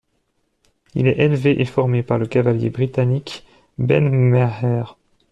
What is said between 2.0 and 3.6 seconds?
par le cavalier britannique